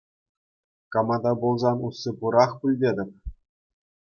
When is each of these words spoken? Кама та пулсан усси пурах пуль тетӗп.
Кама 0.95 1.17
та 1.23 1.31
пулсан 1.41 1.77
усси 1.87 2.11
пурах 2.17 2.51
пуль 2.59 2.77
тетӗп. 2.81 3.11